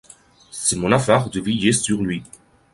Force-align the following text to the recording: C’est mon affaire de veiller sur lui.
C’est 0.49 0.77
mon 0.77 0.91
affaire 0.91 1.29
de 1.29 1.39
veiller 1.39 1.73
sur 1.73 2.01
lui. 2.01 2.23